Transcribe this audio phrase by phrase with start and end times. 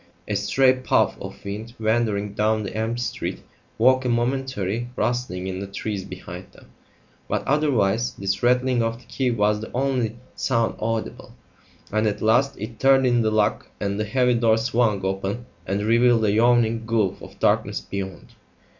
[0.27, 3.43] A stray puff of wind wandering down the empty street
[3.77, 6.71] woke a momentary rustling in the trees behind them,
[7.27, 11.35] but otherwise this rattling of the key was the only sound audible;
[11.91, 15.83] and at last it turned in the lock and the heavy door swung open and
[15.83, 18.33] revealed a yawning gulf of darkness beyond.